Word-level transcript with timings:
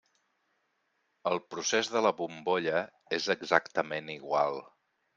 El 1.33 1.37
procés 1.51 1.93
de 1.97 2.03
la 2.07 2.13
bombolla 2.23 2.83
és 3.21 3.31
exactament 3.39 4.15
igual. 4.21 4.63